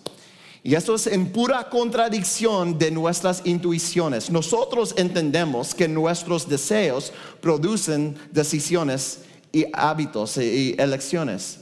[0.62, 4.30] Y eso es en pura contradicción de nuestras intuiciones.
[4.30, 9.20] Nosotros entendemos que nuestros deseos producen decisiones
[9.52, 11.60] y hábitos y elecciones.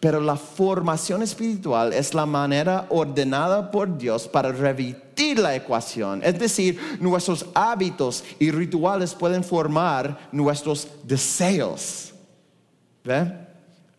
[0.00, 6.22] Pero la formación espiritual es la manera ordenada por Dios para revertir la ecuación.
[6.24, 12.14] Es decir, nuestros hábitos y rituales pueden formar nuestros deseos.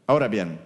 [0.07, 0.59] Ahora bien,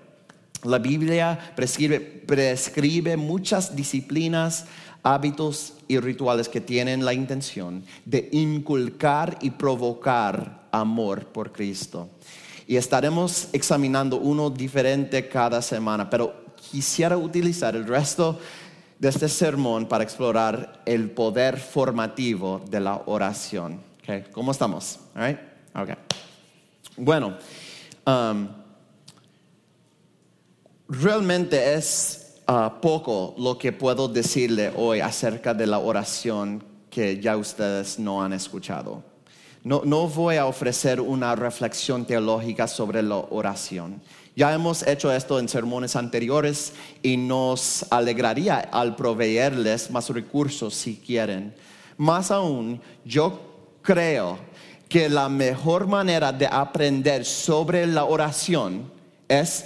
[0.66, 4.66] la Biblia prescribe, muchas disciplinas,
[5.04, 12.10] hábitos y rituales que tienen la intención de inculcar y provocar amor por Cristo.
[12.68, 18.40] Y estaremos examinando uno diferente cada semana, pero quisiera utilizar el resto
[18.98, 23.80] de este sermón para explorar el poder formativo de la oración.
[24.32, 25.00] ¿Cómo estamos?
[26.98, 27.38] Bueno,
[28.08, 28.48] um,
[30.88, 37.36] Realmente es ah, poco lo que puedo decirle hoy acerca de la oración que ya
[37.38, 39.04] ustedes no han escuchado.
[39.64, 44.00] No, no voy a ofrecer una reflexión teológica sobre la oración.
[44.36, 50.98] Ya hemos hecho esto en sermones anteriores y nos alegraría al proveerles más recursos si
[50.98, 51.56] quieren.
[51.98, 53.40] Más aún, yo
[53.82, 54.38] creo
[54.88, 58.92] que la mejor manera de aprender sobre la oración
[59.28, 59.66] es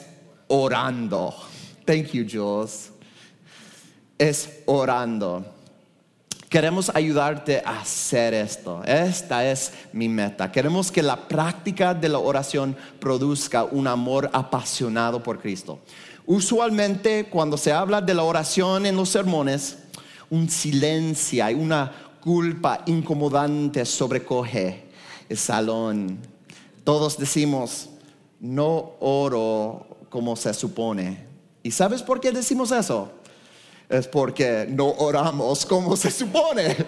[0.50, 1.34] orando.
[1.86, 2.92] Thank you, Jules.
[4.18, 5.46] Es orando.
[6.50, 8.84] Queremos ayudarte a hacer esto.
[8.84, 10.52] Esta es mi meta.
[10.52, 15.80] Queremos que la práctica de la oración produzca un amor apasionado por Cristo.
[16.26, 19.78] Usualmente cuando se habla de la oración en los sermones,
[20.32, 24.86] un silencio y una culpa incomodante sobrecoge
[25.30, 26.18] el salón.
[26.84, 27.90] Todos decimos,
[28.40, 31.28] no oro como se supone.
[31.64, 33.12] ¿Y sabes por qué decimos eso?
[33.90, 36.76] es porque no oramos como se supone.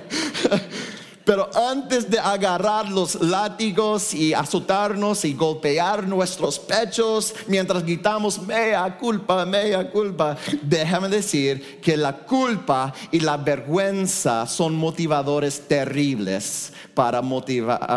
[1.26, 8.98] Pero antes de agarrar los látigos y azotarnos y golpear nuestros pechos mientras gritamos, mea
[8.98, 17.22] culpa, mea culpa, déjame decir que la culpa y la vergüenza son motivadores terribles para,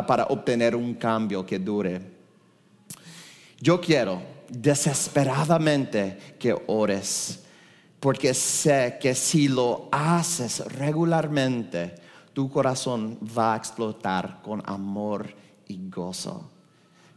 [0.06, 2.02] para obtener un cambio que dure.
[3.58, 7.44] Yo quiero desesperadamente que ores,
[8.00, 11.94] porque sé que si lo haces regularmente,
[12.32, 15.32] tu corazón va a explotar con amor
[15.68, 16.50] y gozo.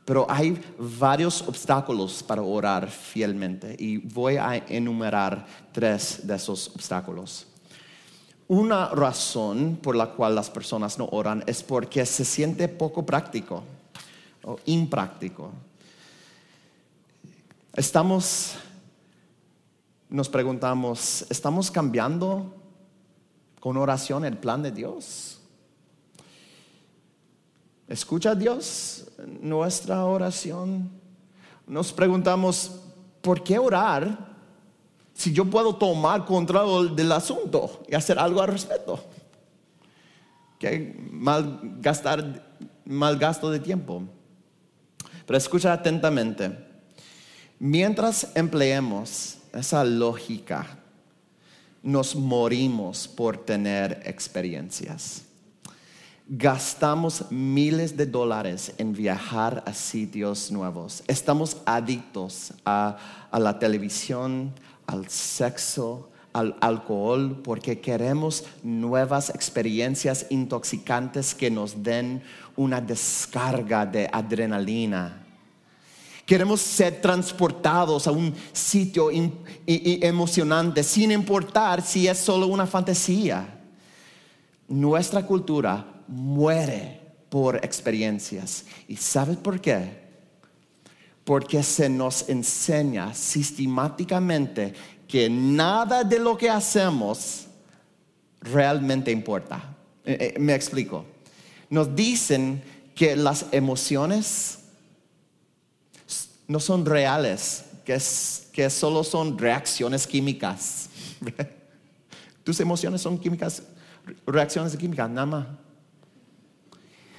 [0.06, 7.48] Pero hay varios obstáculos para orar fielmente y voy a enumerar tres de esos obstáculos.
[8.48, 13.66] Una razón por la cual las personas no oran es porque se siente poco práctico
[14.46, 15.52] o impráctico.
[17.78, 18.56] Estamos,
[20.10, 22.56] nos preguntamos, ¿estamos cambiando
[23.60, 25.40] con oración el plan de Dios.
[27.88, 29.06] ¿Escucha Dios
[29.42, 30.90] nuestra oración?
[31.68, 32.80] Nos preguntamos,
[33.22, 34.36] ¿por qué orar
[35.14, 39.00] si yo puedo tomar control del asunto y hacer algo al respecto?
[40.58, 44.02] ¿Qué mal, gastar, mal gasto de tiempo.
[45.28, 46.67] Pero escucha atentamente.
[47.60, 50.78] Mientras empleemos esa lógica
[51.82, 55.24] nos morimos por tener experiencias.
[56.28, 61.04] Gastamos miles de dólares en viajar a sitios nuevos.
[61.08, 62.98] Estamos adictos a,
[63.32, 64.54] la televisión,
[64.86, 72.22] al sexo, al alcohol, porque queremos nuevas experiencias intoxicantes que nos den
[72.56, 75.27] una descarga de adrenalina
[76.28, 79.10] Queremos ser transportados a un sitio
[79.66, 83.62] emocionante sin importar si es solo una fantasía.
[84.68, 88.66] Nuestra cultura muere por experiencias.
[88.90, 90.06] ¿Y sabes por qué?
[91.24, 94.74] Porque se nos enseña sistemáticamente
[95.08, 97.48] que nada de lo que hacemos
[98.42, 99.78] realmente importa.
[100.04, 101.06] Eh, eh, me explico.
[101.70, 102.62] Nos dicen
[102.94, 104.57] que las emociones
[106.48, 108.00] no son reales, que,
[108.52, 110.90] que solo son reacciones químicas.
[112.44, 113.64] Tus emociones son químicas,
[114.26, 115.48] reacciones químicas, nada más.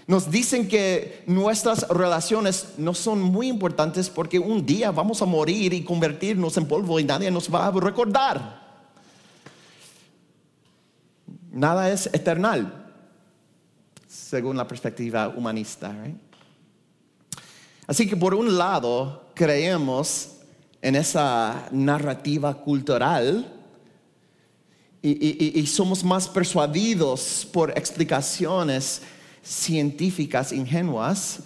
[0.09, 5.75] Nos dicen que nuestras relaciones no son muy importantes porque un día vamos a morir
[5.75, 8.67] y convertirnos en polvo y nadie nos va a recordar.
[11.53, 12.91] Nada es eternal,
[14.07, 15.95] según la perspectiva humanista.
[17.89, 20.33] Así que por un lado creemos
[20.83, 23.51] en esa narrativa cultural
[25.01, 29.01] y, somos más persuadidos por explicaciones
[29.43, 31.41] científicas ingenuas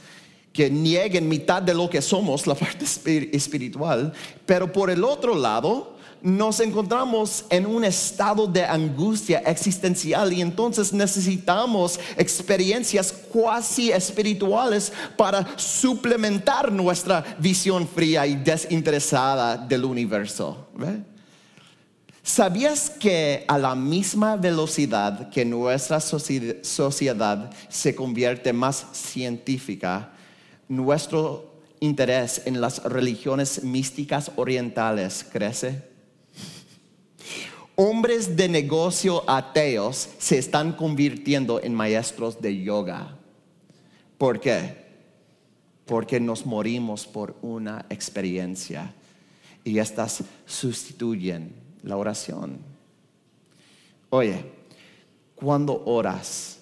[0.53, 2.85] que nieguen mitad de lo que somos, la parte
[3.33, 4.13] espiritual,
[4.45, 10.93] pero por el otro lado nos encontramos en un estado de angustia existencial y entonces
[10.93, 20.69] necesitamos experiencias cuasi espirituales para suplementar nuestra visión fría y desinteresada del universo.
[22.23, 30.13] ¿Sabías que a la misma velocidad que nuestra sociedad se convierte más científica,
[30.69, 35.92] nuestro interés en las religiones místicas orientales crece?
[37.77, 43.17] Hombres de negocio ateos se están convirtiendo en maestros de yoga.
[44.19, 44.83] ¿Por qué?
[45.87, 48.95] Porque nos morimos por una experiencia
[49.65, 52.59] y estas sustituyen la oración.
[54.11, 54.45] Oye,
[55.35, 56.59] cuando oras,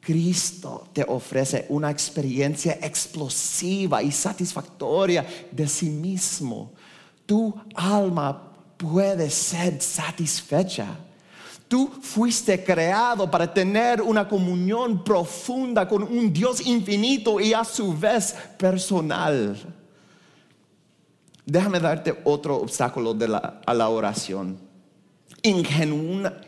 [0.00, 6.72] Cristo te ofrece una experiencia explosiva y satisfactoria de sí mismo.
[7.26, 8.51] Tu alma
[8.82, 10.88] puede ser satisfecha.
[11.68, 17.96] Tú fuiste creado para tener una comunión profunda con un Dios infinito y a su
[17.96, 19.56] vez personal.
[21.46, 23.16] Déjame darte otro obstáculo
[23.64, 24.58] a la oración.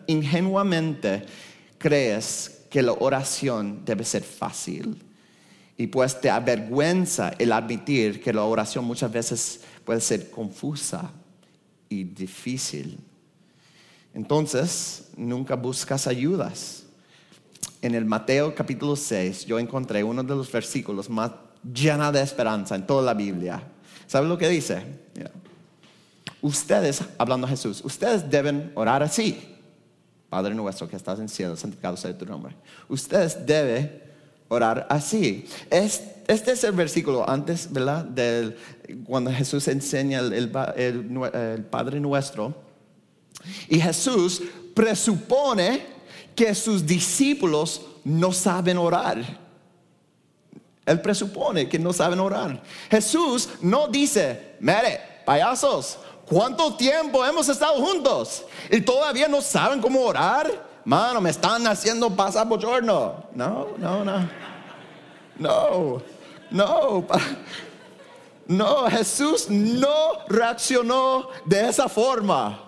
[0.07, 1.25] ingenuamente
[1.79, 5.01] crees que la oración debe ser fácil
[5.77, 11.11] y pues te avergüenza el admitir que la oración muchas veces puede ser confusa
[11.89, 12.99] y difícil.
[14.13, 16.85] Entonces, nunca buscas ayudas.
[17.83, 21.33] En el Mateo capítulo 6 yo encontré uno de los versículos más
[21.63, 23.63] llena de esperanza en toda la Biblia.
[24.07, 24.83] ¿Sabe lo que dice?
[26.41, 29.57] Ustedes, hablando a Jesús, ustedes deben orar así.
[30.29, 32.55] Padre nuestro que estás en el cielo, santificado sea tu nombre.
[32.89, 34.03] Ustedes deben
[34.49, 35.47] orar así.
[36.27, 38.05] Este es el versículo antes, ¿verdad?
[38.05, 38.57] Del,
[39.07, 40.51] cuando Jesús enseña el,
[41.71, 42.55] Padre nuestro.
[43.69, 44.43] Y Jesús
[44.75, 45.85] presupone
[46.35, 49.45] que sus discípulos no saben orar.
[50.87, 52.63] Él presupone que no saben orar.
[52.91, 58.45] Jesús no dice, mire, payasos, ¿cuánto tiempo hemos estado juntos?
[58.71, 60.75] Y todavía no saben cómo orar.
[60.85, 63.25] Mano, me están haciendo pasar bochorno.
[63.35, 64.45] No, no, no.
[65.37, 66.01] No,
[66.55, 67.07] no.
[68.47, 72.61] No, Jesús no reaccionó de esa forma.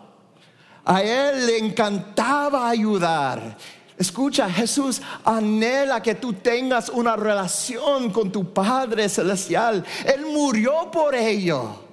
[0.84, 3.56] A él le encantaba ayudar.
[3.98, 9.84] Escucha, Jesús anhela que tú tengas una relación con tu Padre Celestial.
[10.04, 11.84] Él murió por ello.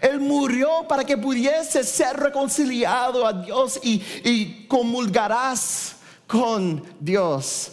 [0.00, 5.96] Él murió para que pudiese ser reconciliado a Dios y, y comulgarás
[6.26, 7.72] con Dios.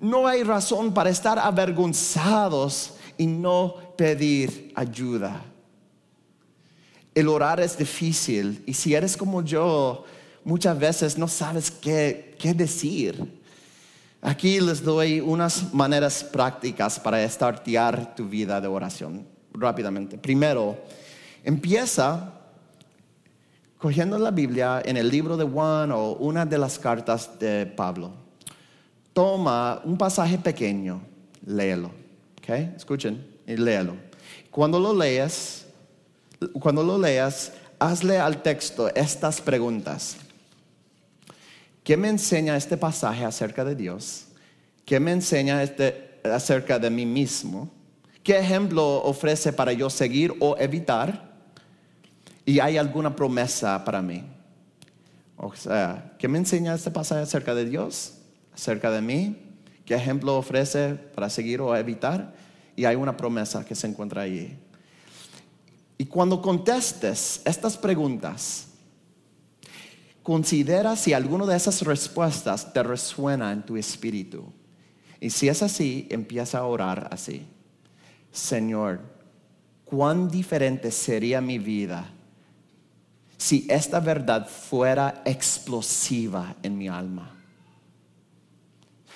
[0.00, 5.42] No hay razón para estar avergonzados y no pedir ayuda.
[7.14, 10.04] El orar es difícil y si eres como yo,
[10.44, 13.40] muchas veces no sabes qué, decir.
[14.20, 20.18] Aquí les doy unas maneras prácticas para startear tu vida de oración rápidamente.
[20.18, 20.76] Primero,
[21.42, 22.32] empieza
[23.78, 28.12] cogiendo la Biblia en el libro de Juan o una de las cartas de Pablo.
[29.12, 31.00] Toma un pasaje pequeño,
[31.46, 32.03] léelo.
[32.48, 33.96] Escuchen y léelo.
[34.50, 35.66] Cuando lo leas,
[36.60, 40.16] cuando lo leas, hazle al texto estas preguntas.
[41.82, 44.26] ¿Qué me enseña este pasaje acerca de Dios?
[44.84, 47.70] ¿Qué me enseña este acerca de mí mismo?
[48.22, 51.34] ¿Qué ejemplo ofrece para yo seguir o evitar?
[52.46, 54.24] ¿Y hay alguna promesa para mí?
[55.36, 58.14] O sea, ¿qué me enseña este pasaje acerca de Dios?
[58.54, 59.43] ¿Acerca de mí?
[59.84, 62.34] ¿Qué ejemplo ofrece para seguir o evitar?
[62.76, 64.56] Y hay una promesa que se encuentra allí.
[65.98, 68.68] Y cuando contestes estas preguntas,
[70.24, 74.50] Considera si alguna de esas respuestas te resuena en tu espíritu.
[75.20, 77.46] Y si es así, empieza a orar así.
[78.32, 79.02] Señor,
[79.84, 82.10] cuán diferente sería mi vida
[83.36, 87.36] si esta verdad fuera explosiva en mi alma.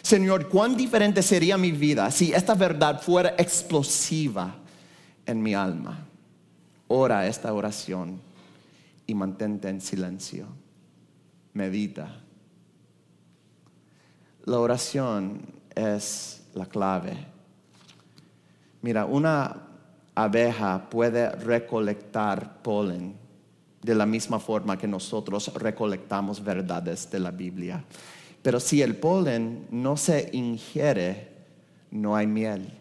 [0.09, 4.55] Señor, cuán diferente sería mi vida si esta verdad fuera explosiva
[5.27, 5.99] en mi alma.
[6.87, 8.19] Ora esta oración
[9.07, 10.47] y mantente en silencio
[11.53, 12.23] medita.
[14.47, 15.43] La oración
[15.75, 17.15] es la clave.
[18.81, 19.57] Mira, una
[20.15, 23.15] abeja puede recolectar polen
[23.83, 27.85] de la misma forma que nosotros recolectamos verdades de la Biblia.
[28.43, 31.29] Pero si el polen no se ingiere,
[31.91, 32.73] no hay miel.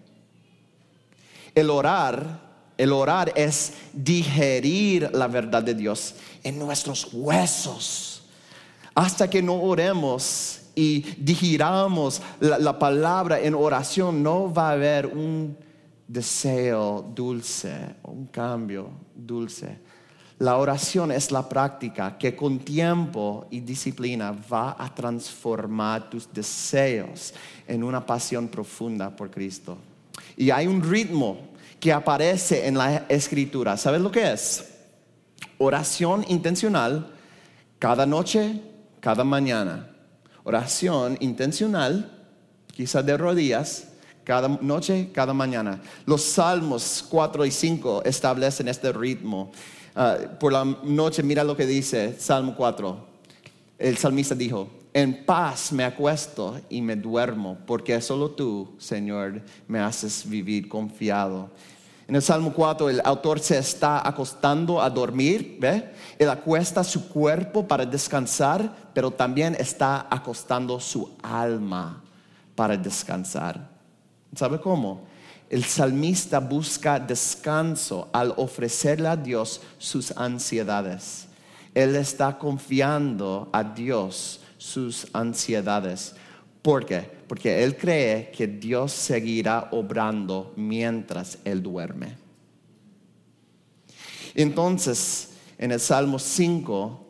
[1.56, 2.42] El orar,
[2.78, 8.18] el orar es digerir la verdad de Dios en nuestros huesos
[8.98, 15.56] hasta que no oremos y digiramos la, palabra en oración, no va a haber un
[16.08, 19.78] deseo dulce, un cambio dulce.
[20.40, 27.34] La oración es la práctica que con tiempo y disciplina va a transformar tus deseos
[27.68, 29.78] en una pasión profunda por Cristo.
[30.36, 31.40] Y hay un ritmo
[31.80, 33.78] que aparece en la escritura.
[33.78, 34.74] ¿Sabes lo que es?
[35.58, 37.14] Oración intencional
[37.80, 38.62] cada noche
[39.00, 39.90] cada mañana.
[40.44, 42.12] Oración intencional,
[42.74, 43.88] quizás de rodillas,
[44.28, 45.80] cada noche, cada mañana.
[46.06, 49.54] Los salmos 4 y 5 establecen este ritmo.
[49.96, 53.08] Ah, por la noche, mira lo que dice Salmo 4.
[53.80, 59.80] El salmista dijo, en paz me acuesto y me duermo, porque solo tú, Señor, me
[59.80, 61.50] haces vivir confiado.
[62.06, 65.94] En el Salmo 4 el autor se está acostando a dormir, ¿ve?
[66.20, 72.04] Él acuesta su cuerpo para descansar, pero también está acostando su alma
[72.56, 73.67] para descansar.
[74.36, 75.08] ¿Sabe cómo?
[75.50, 81.28] El salmista busca descanso al ofrecerle a Dios sus ansiedades.
[81.74, 86.16] Él está confiando a Dios sus ansiedades.
[86.62, 87.10] ¿Por qué?
[87.28, 92.18] Porque él cree que Dios seguirá obrando mientras él duerme.
[94.36, 97.07] Entonces, en el Salmo 5,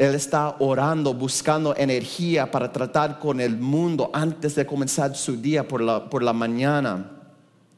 [0.00, 5.68] él está orando, buscando energía para tratar con el mundo antes de comenzar su día
[5.68, 7.18] por la, por la mañana.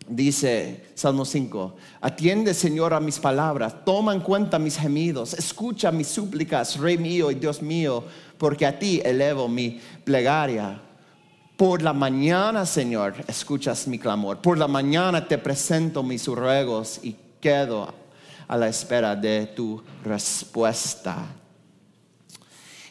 [0.07, 6.07] Dice Salmo 5, atiende Señor a mis palabras, toma en cuenta mis gemidos, escucha mis
[6.07, 8.05] súplicas, Rey mío y Dios mío,
[8.39, 10.81] porque a ti elevo mi plegaria.
[11.57, 14.39] Por la mañana, Señor, escuchas mi clamor.
[14.39, 17.93] Por la mañana te presento mis ruegos y quedo
[18.47, 21.42] a la espera de tu respuesta.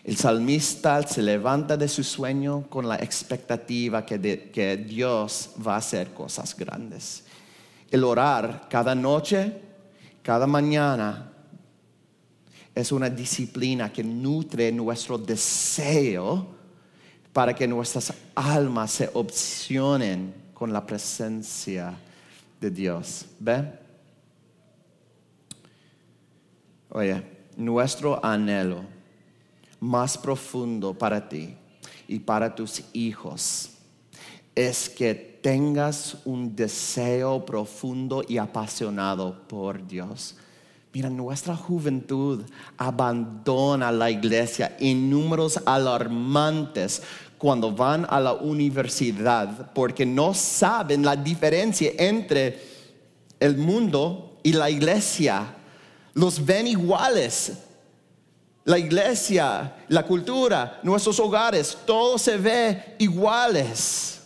[0.04, 5.78] El salmista se levanta de su sueño con la expectativa que, que Dios va a
[5.78, 7.24] hacer cosas grandes.
[7.90, 9.62] El orar cada noche,
[10.24, 11.32] cada mañana,
[12.74, 16.48] es una disciplina que nutre nuestro deseo
[17.32, 21.94] para que nuestras almas se opcionen con la presencia
[22.60, 23.26] de Dios.
[23.40, 23.72] ¿Ve?
[26.90, 27.24] Oye,
[27.56, 29.01] nuestro anhelo
[29.82, 31.56] más profundo para ti
[32.08, 33.72] y para tus hijos
[34.56, 40.36] es que tengas un deseo profundo y apasionado por Dios.
[40.94, 42.44] Mira, nuestra juventud
[42.78, 47.02] abandona la iglesia en números alarmantes
[47.38, 52.62] cuando van a la universidad porque no saben la diferencia entre
[53.40, 55.56] el mundo y la iglesia.
[56.14, 57.54] Los ven iguales,
[58.64, 64.22] la iglesia, la cultura, nuestros hogares, todo se ve iguales.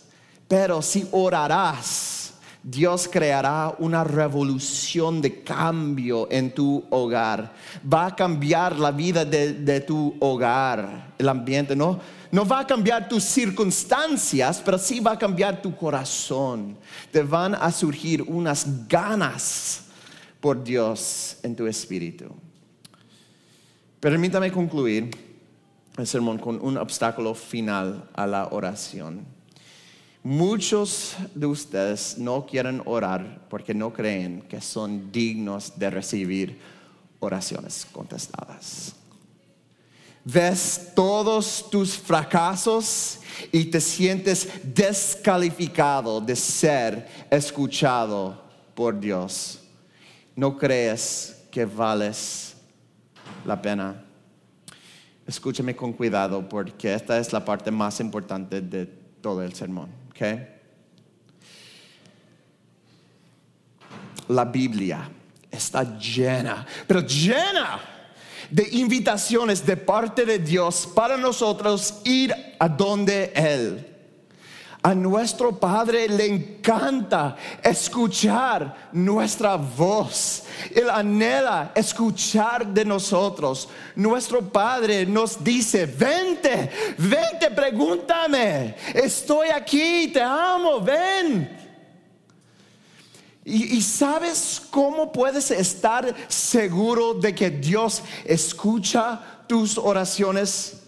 [0.46, 7.52] Pero si orarás, Dios creará una revolución de cambio en tu hogar.
[7.92, 12.00] Va a cambiar la vida de, tu hogar, el ambiente, ¿no?
[12.30, 16.76] No va a cambiar tus circunstancias, pero sí va a cambiar tu corazón.
[17.12, 19.84] Te van a surgir unas ganas
[20.40, 22.34] por Dios en tu espíritu.
[24.00, 25.10] Permítame concluir
[25.96, 29.24] el sermón con un obstáculo final a la oración.
[30.22, 36.58] Muchos de ustedes no quieren orar porque no creen que son dignos de recibir
[37.20, 38.94] oraciones contestadas.
[40.24, 43.20] Ves todos tus fracasos
[43.50, 48.42] y te sientes descalificado de ser escuchado
[48.74, 49.60] por Dios.
[50.34, 52.45] No crees que vales
[53.46, 54.02] la pena.
[55.26, 58.86] Escúchame con cuidado porque esta es la parte más importante de
[59.20, 59.88] todo el sermón.
[64.28, 65.08] La Biblia
[65.50, 67.80] está llena, pero llena
[68.50, 73.95] de invitaciones de parte de Dios para nosotros ir a donde Él.
[74.86, 80.44] A nuestro Padre le encanta escuchar nuestra voz.
[80.72, 83.68] Él anhela escuchar de nosotros.
[83.96, 88.76] Nuestro Padre nos dice, vente, vente, pregúntame.
[88.94, 91.50] Estoy aquí, te amo, ven.
[93.44, 100.85] Y, y, sabes cómo puedes estar seguro de que Dios escucha tus oraciones?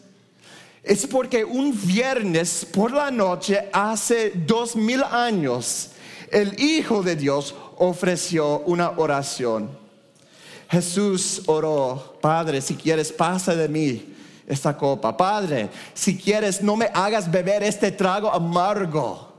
[0.88, 5.90] Es porque un viernes por la noche, hace dos mil años,
[6.30, 9.68] el Hijo de Dios ofreció una oración.
[10.70, 14.14] Jesús oró, Padre, si quieres, pasa de mí
[14.46, 15.14] esta copa.
[15.14, 19.34] Padre, si quieres, no me hagas beber este trago amargo.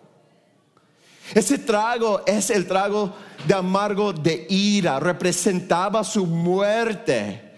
[1.34, 3.12] Ese trago es el trago
[3.48, 7.49] de amargo de ira, representaba su muerte.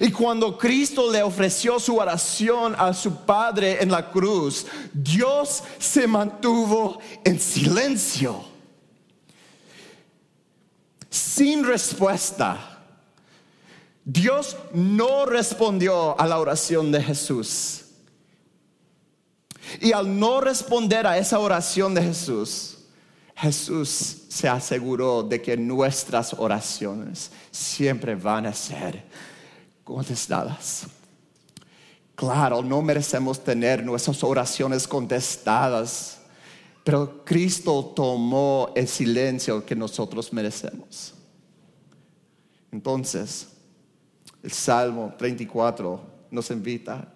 [0.00, 6.06] Y cuando Cristo le ofreció su oración a su Padre en la cruz, Dios se
[6.06, 8.44] mantuvo en silencio,
[11.10, 12.68] sin respuesta.
[14.04, 17.80] Dios no respondió a la oración de Jesús.
[19.80, 22.78] Y al no responder a esa oración de Jesús,
[23.34, 29.04] Jesús se aseguró de que nuestras oraciones siempre van a ser
[29.94, 30.86] contestadas.
[32.14, 36.18] Claro, no merecemos tener nuestras oraciones contestadas,
[36.84, 41.14] pero Cristo tomó el silencio que nosotros merecemos.
[42.70, 43.48] Entonces,
[44.42, 47.12] el Salmo 34 nos invita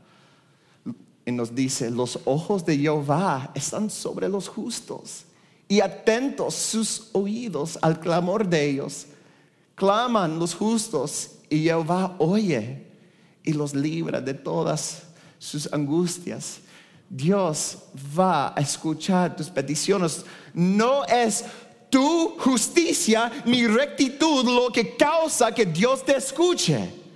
[1.24, 5.24] y nos dice, los ojos de Jehová están sobre los justos
[5.68, 9.07] y atentos sus oídos al clamor de ellos.
[9.74, 12.86] Claman los justos y Jehová oye
[13.42, 15.03] y los libra de todas
[15.38, 16.61] sus angustias.
[17.09, 17.78] Dios
[18.18, 20.24] va a escuchar tus peticiones.
[20.53, 21.44] No es
[21.88, 27.07] tu justicia ni rectitud lo que causa que Dios te escuche.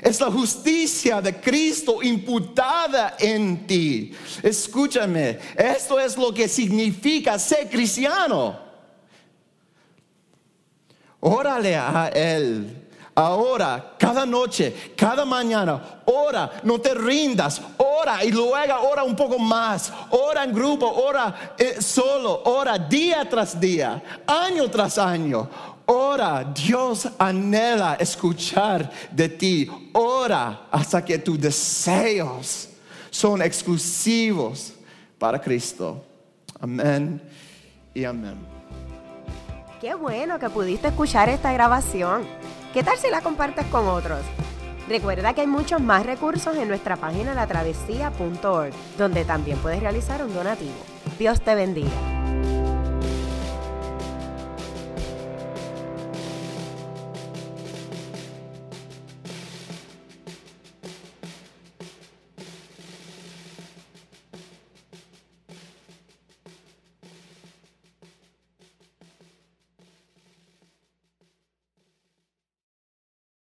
[0.00, 4.12] Es la justicia de Cristo imputada en ti.
[4.42, 8.58] Escúchame, esto es lo que significa ser cristiano.
[11.20, 12.77] Órale a Él.
[13.18, 19.40] Ahora, cada noche, cada mañana, ora, no te rindas, ora y luego ora un poco
[19.40, 25.50] más, ora en grupo, ora eh, solo, ora día tras día, año tras año.
[25.86, 29.68] Ora, Dios anhela escuchar de ti.
[29.94, 32.68] Ora hasta que tus deseos
[33.10, 34.74] son exclusivos
[35.18, 36.04] para Cristo.
[36.60, 37.20] Amén
[37.92, 38.36] y amén.
[39.80, 42.22] Qué bueno que pudiste escuchar esta grabación.
[42.72, 44.20] ¿Qué tal si la compartes con otros?
[44.88, 50.34] Recuerda que hay muchos más recursos en nuestra página latravesía.org, donde también puedes realizar un
[50.34, 50.76] donativo.
[51.18, 51.88] Dios te bendiga.